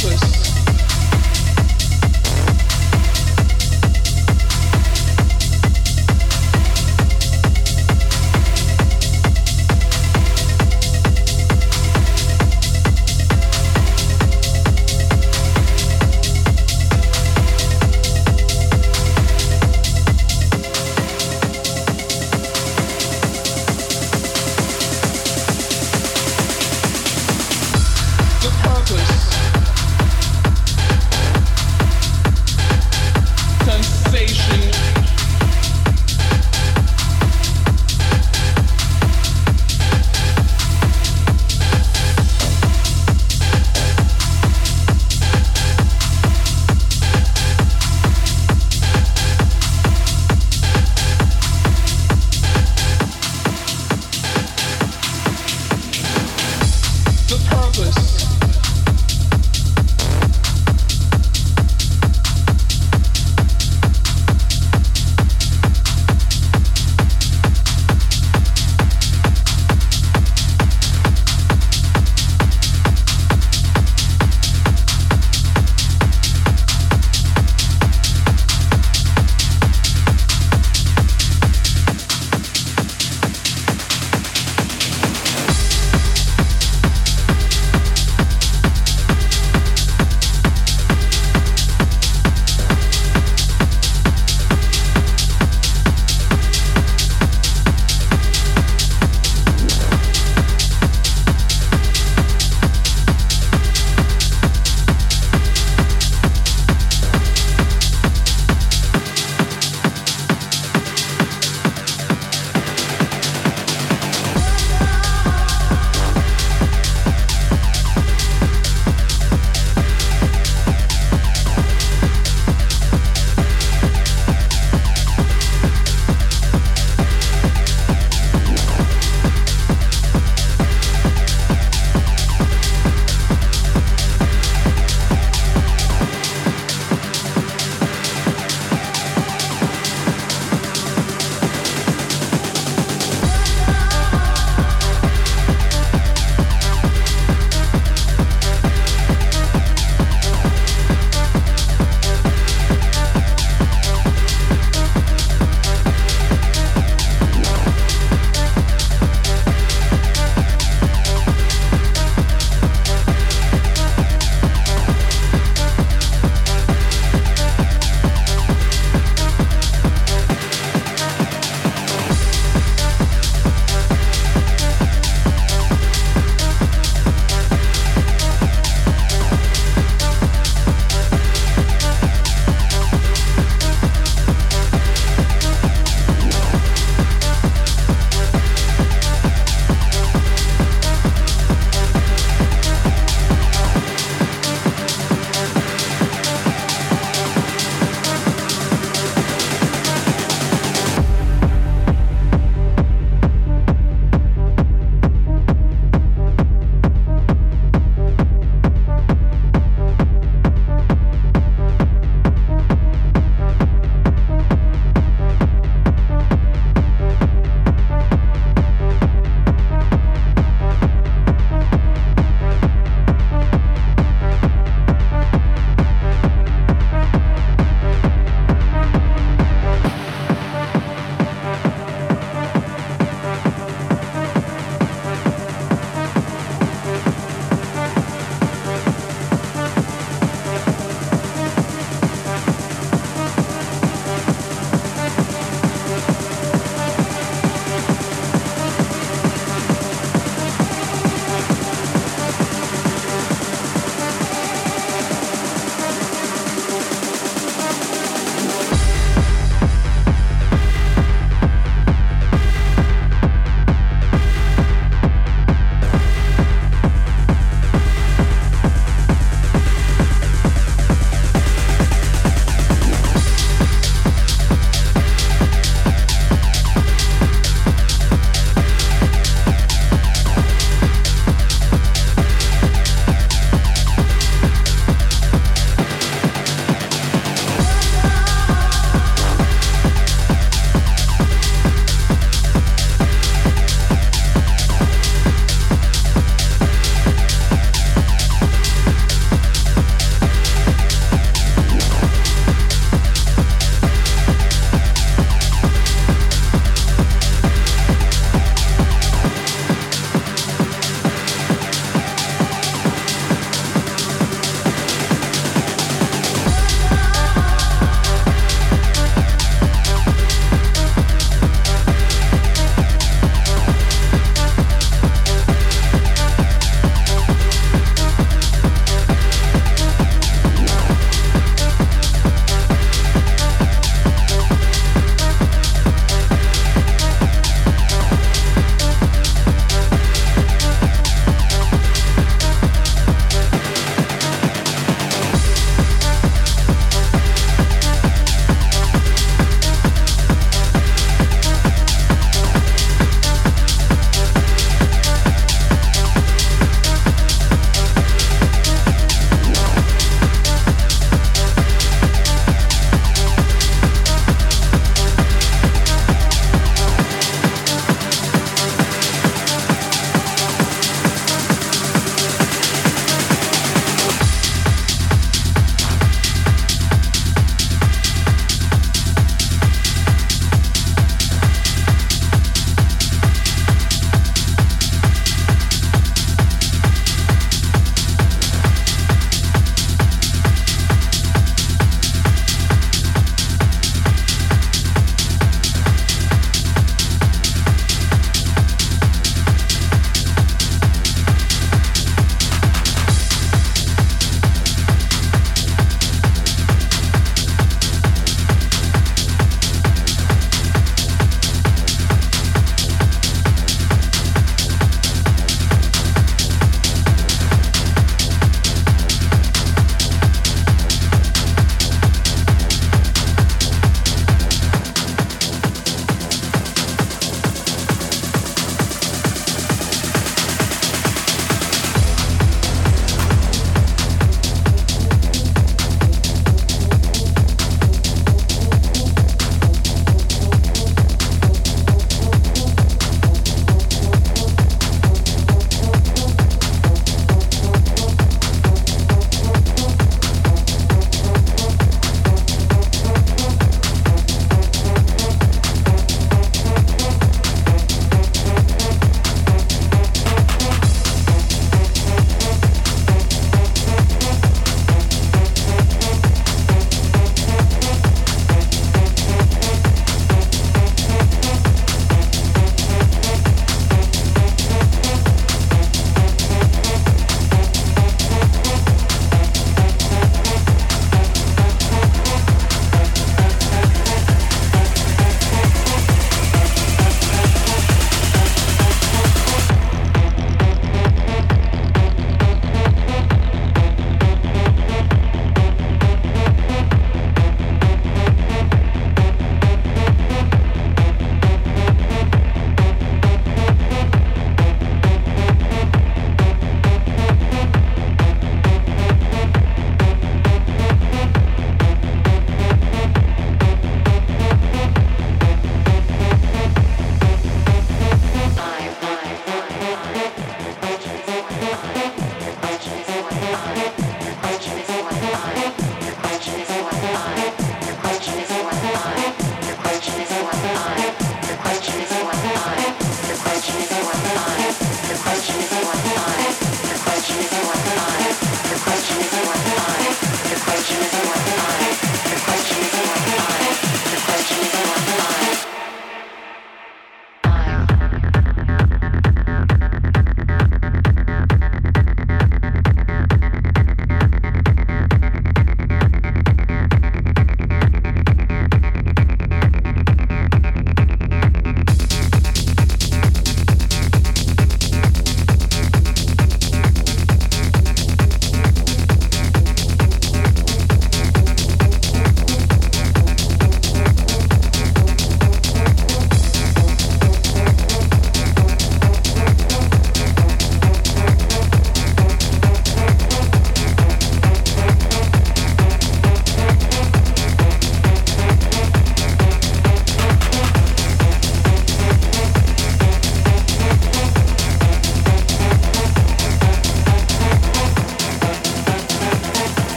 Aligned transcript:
helpless. 0.00 0.37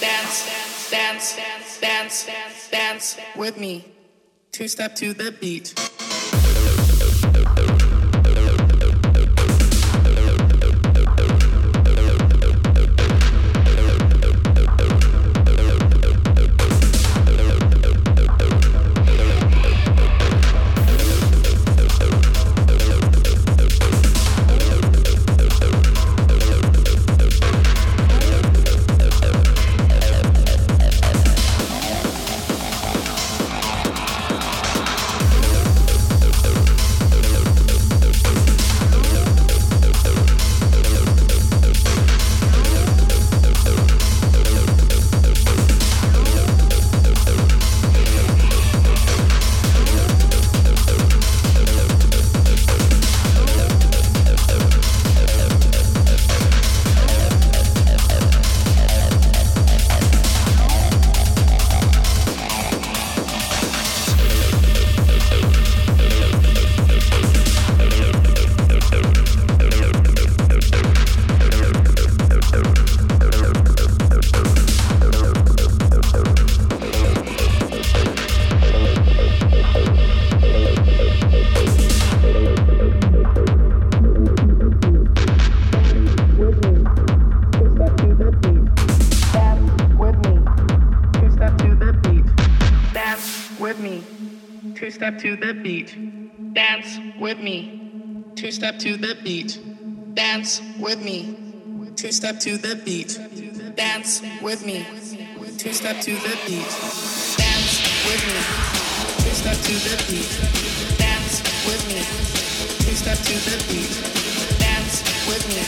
Dance, 0.00 0.90
dance, 0.90 1.80
dance, 1.80 2.70
dance, 2.70 3.18
with 3.36 3.58
me. 3.58 3.84
Two 4.52 4.68
step 4.68 4.94
to 4.96 5.12
the 5.12 5.32
beat. 5.32 5.97
Step 102.28 102.40
to 102.40 102.58
the 102.58 102.76
beat. 102.84 103.18
Dance 103.74 104.20
with 104.42 104.66
me. 104.66 104.84
Two 105.56 105.72
step 105.72 105.98
to 106.02 106.12
the 106.12 106.36
beat. 106.44 106.68
Dance 107.40 107.72
with 108.04 108.22
me. 108.28 108.42
Two 109.24 109.32
step 109.32 109.56
to 109.56 109.72
the 109.88 109.96
beat. 110.04 110.28
Dance 111.00 111.40
with 111.64 111.82
me. 111.88 112.04
Two 112.84 112.96
step 113.00 113.16
to 113.16 113.34
the 113.48 113.56
beat. 113.68 113.94
Dance 114.60 115.00
with 115.24 115.44
me. 115.48 115.64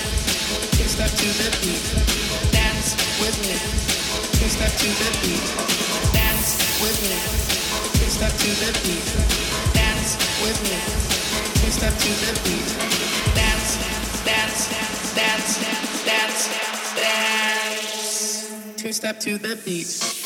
Two 0.76 0.84
step 0.84 1.08
to 1.08 1.28
the 1.40 1.48
beat. 1.64 1.84
Dance 2.52 2.92
with 3.24 3.40
me. 3.40 3.56
Two 4.36 4.48
step 4.52 4.72
to 4.76 4.88
the 5.00 5.10
beat. 5.22 5.46
Dance 6.12 6.50
with 6.82 7.00
me 7.08 7.40
step 8.10 8.32
to 8.32 8.50
the 8.60 8.70
beat. 8.82 9.06
Dance 9.72 10.16
with 10.42 10.60
me. 10.68 10.76
Two 11.62 11.70
step 11.70 11.94
to 11.96 12.10
the 12.26 12.32
beat. 12.44 12.59
Step 19.10 19.18
to 19.18 19.38
the 19.38 19.56
beat. 19.64 20.19